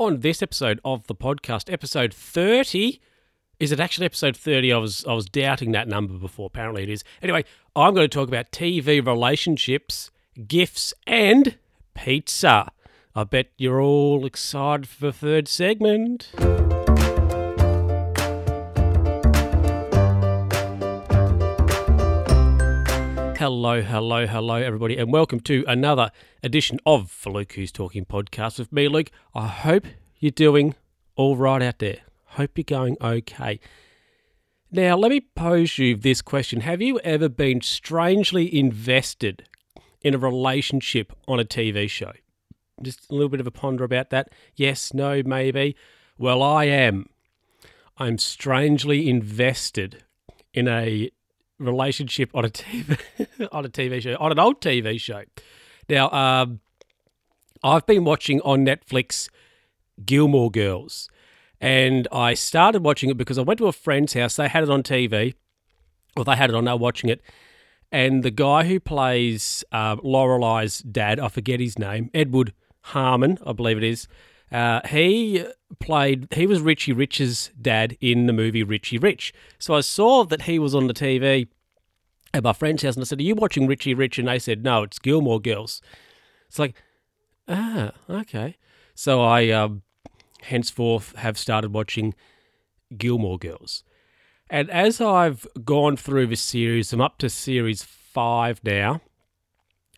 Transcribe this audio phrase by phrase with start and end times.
[0.00, 2.98] on this episode of the podcast, episode 30.
[3.60, 4.72] Is it actually episode 30?
[4.72, 6.46] I was I was doubting that number before.
[6.46, 7.04] Apparently it is.
[7.22, 7.44] Anyway,
[7.76, 10.10] I'm going to talk about TV relationships,
[10.48, 11.58] gifts, and
[11.94, 12.72] pizza.
[13.14, 16.30] I bet you're all excited for the third segment.
[23.40, 26.10] Hello, hello, hello, everybody, and welcome to another
[26.42, 29.10] edition of For Luke Who's Talking podcast with me, Luke.
[29.34, 29.86] I hope
[30.18, 30.74] you're doing
[31.16, 32.00] all right out there.
[32.36, 33.58] Hope you're going okay.
[34.70, 39.48] Now, let me pose you this question Have you ever been strangely invested
[40.02, 42.12] in a relationship on a TV show?
[42.82, 44.28] Just a little bit of a ponder about that.
[44.54, 45.76] Yes, no, maybe.
[46.18, 47.06] Well, I am.
[47.96, 50.04] I'm strangely invested
[50.52, 51.10] in a
[51.60, 52.98] relationship on a TV
[53.52, 55.22] on a TV show on an old TV show.
[55.88, 56.60] Now, um,
[57.62, 59.28] I've been watching on Netflix
[60.04, 61.08] Gilmore Girls,
[61.60, 64.36] and I started watching it because I went to a friend's house.
[64.36, 65.34] They had it on TV,
[66.16, 66.64] or they had it on.
[66.64, 67.20] They were watching it,
[67.92, 69.96] and the guy who plays uh,
[70.90, 74.08] dad, I forget his name, Edward Harmon, I believe it is.
[74.50, 75.44] Uh, he
[75.78, 79.32] played, he was Richie Rich's dad in the movie Richie Rich.
[79.58, 81.48] So I saw that he was on the TV
[82.34, 84.18] at my friend's house and I said, Are you watching Richie Rich?
[84.18, 85.80] And they said, No, it's Gilmore Girls.
[86.48, 86.74] It's like,
[87.48, 88.56] Ah, okay.
[88.94, 89.82] So I um,
[90.42, 92.14] henceforth have started watching
[92.96, 93.84] Gilmore Girls.
[94.48, 99.00] And as I've gone through the series, I'm up to series five now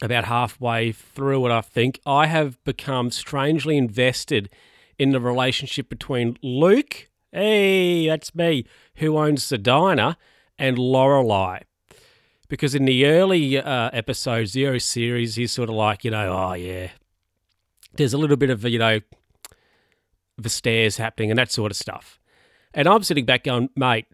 [0.02, 4.50] about halfway through it, I think, I have become strangely invested
[5.02, 8.64] in the relationship between Luke, hey, that's me,
[8.96, 10.16] who owns the diner,
[10.58, 11.62] and Lorelai.
[12.48, 16.90] Because in the early uh, early series, he's sort of like, you know, oh yeah,
[17.94, 19.00] there's a little bit of, you know,
[20.36, 22.18] the stairs happening and that sort of stuff.
[22.74, 24.06] And I'm sitting back going, mate,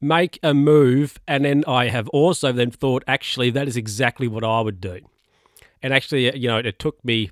[0.00, 1.18] make a move.
[1.28, 5.00] And then I have also then thought, actually, that is exactly what I would do
[5.82, 7.30] and actually, you know, it took me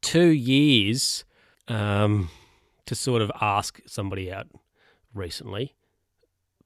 [0.00, 1.24] two years
[1.70, 2.28] um,
[2.86, 4.48] to sort of ask somebody out
[5.14, 5.76] recently.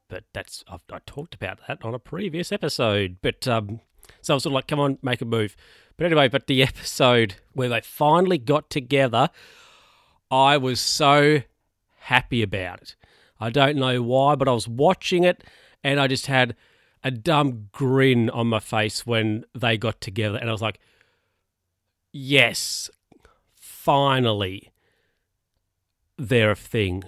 [0.09, 3.19] But that's I've, I talked about that on a previous episode.
[3.23, 3.81] But um,
[4.21, 5.55] so I was sort of like, come on, make a move.
[5.97, 9.31] But anyway, but the episode where they finally got together,
[10.31, 11.43] I was so
[12.01, 12.97] happy about it.
[13.41, 15.45] I don't know why, but I was watching it
[15.83, 16.57] and I just had
[17.03, 20.81] a dumb grin on my face when they got together, and I was like,
[22.11, 22.89] "Yes,
[23.55, 24.73] finally,
[26.17, 27.05] they're a thing."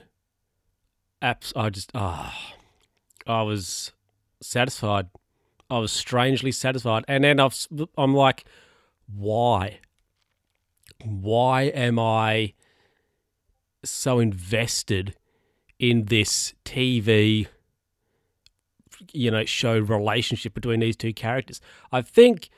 [1.23, 2.55] Apps, I just ah,
[3.27, 3.93] oh, I was
[4.41, 5.09] satisfied.
[5.69, 7.67] I was strangely satisfied, and then I've,
[7.99, 8.45] I'm like,
[9.13, 9.81] why?
[11.05, 12.53] Why am I
[13.85, 15.17] so invested
[15.79, 17.49] in this TV?
[19.13, 21.61] you know, show relationship between these two characters.
[21.93, 22.49] I think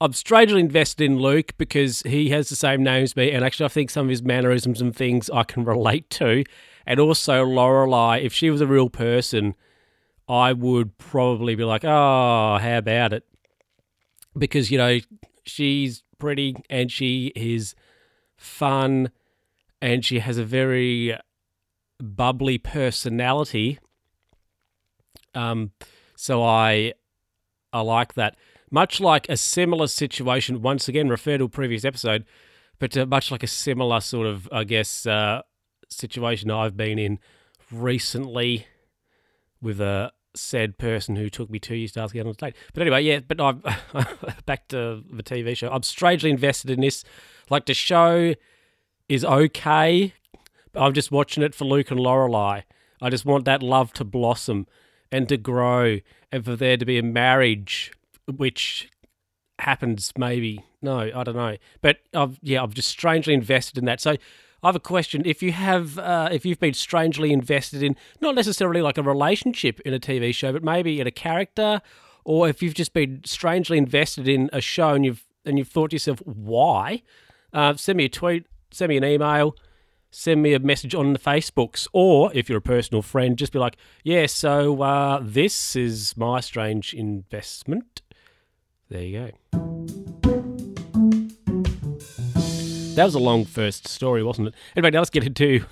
[0.00, 3.66] I'm strangely invested in Luke because he has the same name as me, and actually,
[3.66, 6.44] I think some of his mannerisms and things I can relate to.
[6.86, 9.54] And also, Lorelai, if she was a real person,
[10.28, 13.24] I would probably be like, oh, how about it?
[14.36, 14.98] Because, you know,
[15.44, 17.74] she's pretty and she is
[18.36, 19.10] fun
[19.80, 21.16] and she has a very
[22.00, 23.78] bubbly personality
[25.36, 25.72] um,
[26.16, 26.94] so I
[27.72, 28.36] I like that.
[28.76, 32.26] Much like a similar situation, once again, refer to a previous episode,
[32.78, 35.40] but uh, much like a similar sort of, I guess, uh,
[35.88, 37.18] situation I've been in
[37.72, 38.66] recently
[39.62, 42.54] with a said person who took me two years to ask out on a date.
[42.74, 43.62] But anyway, yeah, but I'm
[44.44, 45.70] back to the TV show.
[45.70, 47.02] I'm strangely invested in this.
[47.48, 48.34] Like the show
[49.08, 50.12] is okay.
[50.72, 52.64] But I'm just watching it for Luke and Lorelai.
[53.00, 54.66] I just want that love to blossom
[55.10, 56.00] and to grow
[56.30, 57.90] and for there to be a marriage
[58.36, 58.90] which
[59.58, 61.56] happens maybe no i don't know.
[61.80, 64.00] But i've yeah i've just strangely invested in that.
[64.00, 64.12] So
[64.62, 65.22] i have a question.
[65.24, 69.80] If you have uh, if you've been strangely invested in not necessarily like a relationship
[69.80, 71.80] in a tv show but maybe in a character
[72.24, 75.90] or if you've just been strangely invested in a show and you've and you've thought
[75.90, 77.02] to yourself why?
[77.52, 79.54] Uh, send me a tweet send me an email
[80.10, 83.58] send me a message on the Facebooks, or if you're a personal friend, just be
[83.58, 88.00] like, yeah, so uh, this is my strange investment.
[88.88, 89.30] There you go.
[92.94, 94.54] That was a long first story, wasn't it?
[94.74, 95.64] Anyway, now let's get into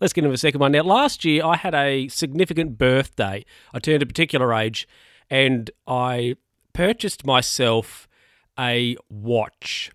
[0.00, 0.72] let's get into the second one.
[0.72, 3.44] Now, last year I had a significant birthday.
[3.72, 4.86] I turned a particular age,
[5.30, 6.36] and I
[6.72, 8.08] purchased myself
[8.58, 9.90] a watch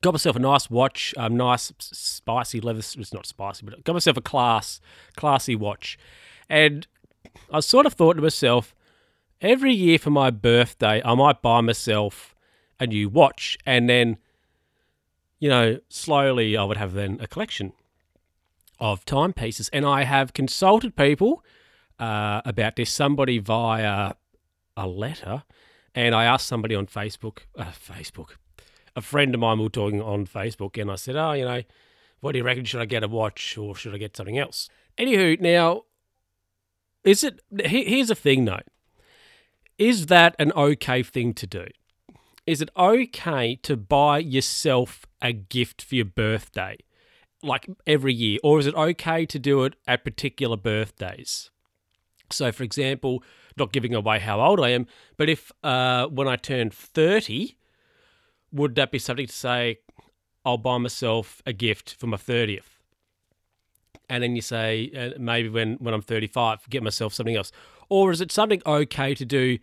[0.00, 2.78] got myself a nice watch, um, nice spicy leather.
[2.78, 4.80] It's not spicy, but got myself a class,
[5.16, 5.98] classy watch,
[6.48, 6.86] and
[7.52, 8.74] I sort of thought to myself,
[9.40, 12.34] every year for my birthday, I might buy myself
[12.78, 14.18] a new watch, and then,
[15.38, 17.72] you know, slowly I would have then a collection
[18.78, 21.44] of timepieces, and I have consulted people
[21.98, 22.90] uh, about this.
[22.90, 24.14] Somebody via
[24.76, 25.44] a letter,
[25.94, 28.36] and I asked somebody on Facebook, uh, Facebook,
[28.96, 31.62] a friend of mine we were talking on Facebook, and I said, "Oh, you know,
[32.20, 32.64] what do you reckon?
[32.64, 35.82] Should I get a watch or should I get something else?" Anywho, now,
[37.04, 37.40] is it?
[37.58, 38.60] Here's a thing, though.
[39.80, 41.64] Is that an okay thing to do?
[42.46, 46.76] Is it okay to buy yourself a gift for your birthday,
[47.42, 51.50] like every year, or is it okay to do it at particular birthdays?
[52.30, 53.24] So, for example,
[53.56, 54.86] not giving away how old I am,
[55.16, 57.56] but if uh, when I turn 30,
[58.52, 59.78] would that be something to say,
[60.44, 62.76] I'll buy myself a gift for my 30th?
[64.10, 67.50] And then you say, uh, maybe when, when I'm 35, get myself something else.
[67.90, 69.58] Or is it something okay to do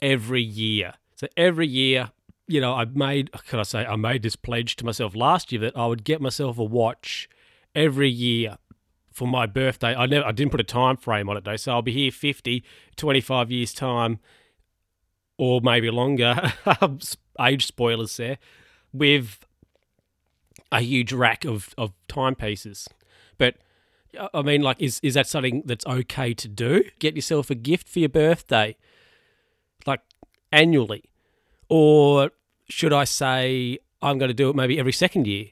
[0.00, 0.94] every year?
[1.16, 2.12] So every year,
[2.46, 5.60] you know, I made, can I say, I made this pledge to myself last year
[5.60, 7.28] that I would get myself a watch
[7.74, 8.58] every year
[9.12, 9.94] for my birthday.
[9.94, 12.10] I never, I didn't put a time frame on it though, so I'll be here
[12.10, 12.64] 50,
[12.96, 14.18] 25 years time,
[15.36, 16.52] or maybe longer.
[16.80, 16.98] Um,
[17.40, 18.38] age spoilers there,
[18.92, 19.44] with
[20.72, 22.88] a huge rack of of timepieces.
[23.38, 23.56] But
[24.32, 26.84] I mean, like, is is that something that's okay to do?
[26.98, 28.76] Get yourself a gift for your birthday,
[29.86, 30.00] like
[30.52, 31.04] annually,
[31.68, 32.30] or
[32.68, 35.46] should I say I'm going to do it maybe every second year?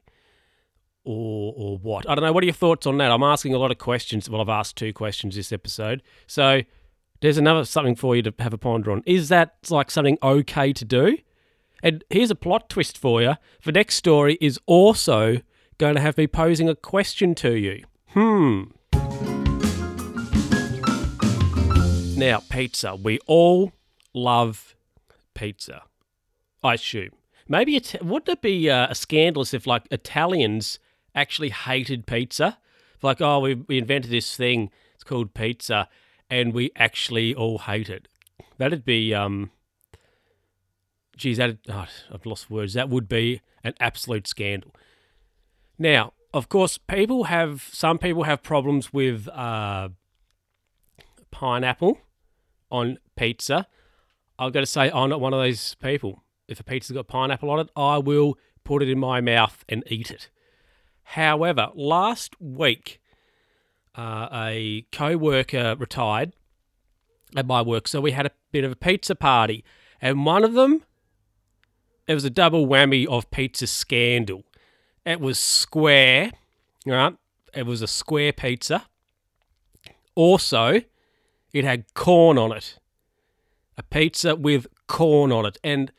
[1.04, 2.08] or or what?
[2.08, 2.32] I don't know.
[2.32, 3.10] What are your thoughts on that?
[3.10, 4.28] I'm asking a lot of questions.
[4.28, 6.62] Well, I've asked two questions this episode, so
[7.20, 9.02] there's another something for you to have a ponder on.
[9.06, 11.18] Is that like something okay to do?
[11.82, 13.34] And here's a plot twist for you.
[13.64, 15.38] The next story is also
[15.78, 17.84] going to have me posing a question to you.
[18.14, 18.64] Hmm.
[22.18, 22.94] Now, pizza.
[22.94, 23.72] We all
[24.12, 24.76] love
[25.34, 25.84] pizza.
[26.62, 27.10] I assume.
[27.48, 30.78] Maybe it wouldn't it be uh, a scandalous if like Italians
[31.14, 32.58] actually hated pizza?
[33.00, 34.70] Like, oh, we, we invented this thing.
[34.94, 35.88] It's called pizza,
[36.30, 38.08] and we actually all hate it.
[38.58, 39.50] That'd be um.
[41.16, 42.74] Geez, that oh, I've lost words.
[42.74, 44.74] That would be an absolute scandal.
[45.78, 49.90] Now, of course, people have some people have problems with uh,
[51.30, 51.98] pineapple
[52.70, 53.66] on pizza.
[54.38, 56.24] I've got to say, I'm not one of those people.
[56.48, 59.84] If a pizza's got pineapple on it, I will put it in my mouth and
[59.86, 60.30] eat it.
[61.04, 63.00] However, last week,
[63.94, 66.32] uh, a co worker retired
[67.36, 69.64] at my work, so we had a bit of a pizza party.
[70.00, 70.82] And one of them,
[72.06, 74.44] it was a double whammy of pizza scandal.
[75.04, 76.32] It was square,
[76.86, 77.16] right?
[77.54, 78.86] It was a square pizza.
[80.14, 80.82] Also,
[81.52, 82.78] it had corn on it.
[83.76, 85.58] A pizza with corn on it.
[85.64, 85.92] And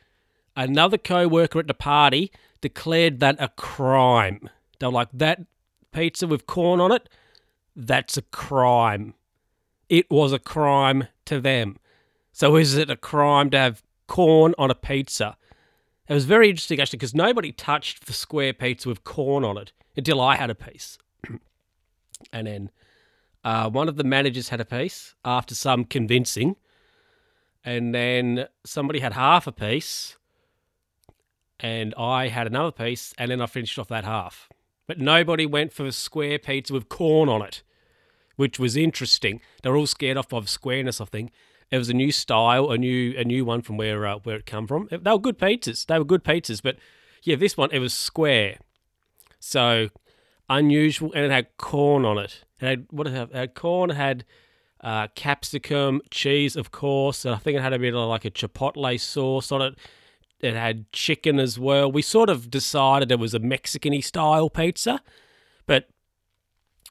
[0.55, 4.49] another co worker at the party declared that a crime.
[4.79, 5.41] They were like, that
[5.91, 7.09] pizza with corn on it,
[7.75, 9.15] that's a crime.
[9.89, 11.77] It was a crime to them.
[12.31, 15.37] So is it a crime to have corn on a pizza?
[16.07, 19.71] It was very interesting actually because nobody touched the square pizza with corn on it
[19.95, 20.97] until I had a piece.
[22.33, 22.71] and then
[23.43, 26.55] uh, one of the managers had a piece after some convincing.
[27.65, 30.17] And then somebody had half a piece.
[31.59, 33.13] And I had another piece.
[33.17, 34.49] And then I finished off that half.
[34.87, 37.63] But nobody went for the square pizza with corn on it,
[38.35, 39.39] which was interesting.
[39.61, 41.31] They were all scared off of squareness, I think.
[41.73, 44.45] It was a new style, a new a new one from where uh, where it
[44.45, 44.87] come from.
[44.91, 45.87] They were good pizzas.
[45.87, 46.77] They were good pizzas, but
[47.23, 48.59] yeah, this one it was square,
[49.39, 49.89] so
[50.47, 52.43] unusual, and it had corn on it.
[52.61, 53.15] It had what it?
[53.15, 53.89] It had corn.
[53.89, 54.23] It had
[54.81, 58.29] uh, capsicum, cheese, of course, and I think it had a bit of like a
[58.29, 59.75] chipotle sauce on it.
[60.41, 61.91] It had chicken as well.
[61.91, 65.01] We sort of decided it was a Mexican-y style pizza,
[65.65, 65.89] but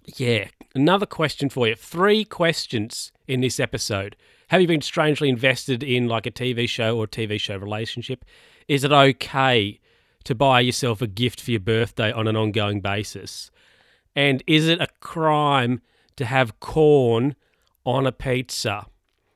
[0.05, 1.75] yeah, another question for you.
[1.75, 4.17] Three questions in this episode.
[4.49, 8.25] Have you been strangely invested in like a TV show or TV show relationship?
[8.69, 9.81] Is it okay
[10.25, 13.51] to buy yourself a gift for your birthday on an ongoing basis?
[14.15, 15.81] And is it a crime
[16.17, 17.35] to have corn
[17.85, 18.87] on a pizza?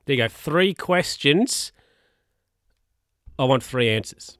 [0.04, 0.28] There you go.
[0.28, 1.72] Three questions.
[3.38, 4.38] I want three answers.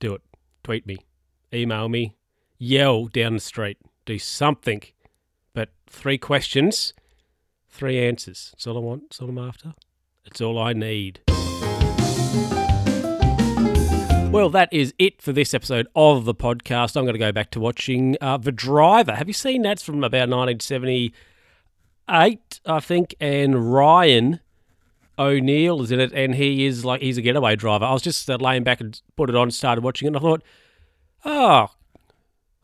[0.00, 0.22] Do it.
[0.62, 0.98] Tweet me,
[1.52, 2.14] email me,
[2.58, 4.82] yell down the street, do something.
[5.58, 6.94] But three questions,
[7.68, 8.50] three answers.
[8.52, 9.10] That's all I want.
[9.10, 9.74] That's all I'm after.
[10.24, 11.18] It's all I need.
[14.30, 16.96] Well, that is it for this episode of the podcast.
[16.96, 19.16] I'm going to go back to watching uh, The Driver.
[19.16, 19.72] Have you seen that?
[19.72, 24.38] It's from about 1978, I think, and Ryan
[25.18, 27.84] O'Neal is in it, and he is like he's a getaway driver.
[27.84, 30.20] I was just uh, laying back and put it on, started watching it, and I
[30.20, 30.44] thought,
[31.24, 31.70] oh,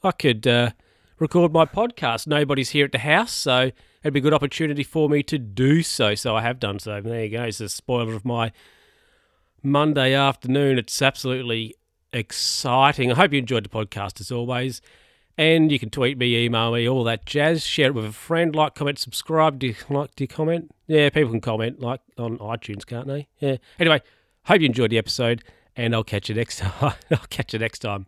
[0.04, 0.70] I could uh,
[1.18, 2.26] record my podcast.
[2.26, 3.70] Nobody's here at the house, so
[4.02, 6.14] it'd be a good opportunity for me to do so.
[6.14, 7.00] So I have done so.
[7.00, 7.44] There you go.
[7.44, 8.52] It's a spoiler of my
[9.62, 10.78] Monday afternoon.
[10.78, 11.74] It's absolutely
[12.12, 13.10] exciting.
[13.12, 14.80] I hope you enjoyed the podcast as always.
[15.36, 17.66] And you can tweet me, email me, all that jazz.
[17.66, 18.54] Share it with a friend.
[18.54, 19.58] Like, comment, subscribe.
[19.58, 20.14] Do you like?
[20.14, 20.70] Do you comment?
[20.86, 23.26] Yeah, people can comment like on iTunes, can't they?
[23.40, 23.56] Yeah.
[23.80, 24.00] Anyway,
[24.44, 25.42] hope you enjoyed the episode,
[25.74, 26.94] and I'll catch you next time.
[27.10, 28.06] I'll catch you next time.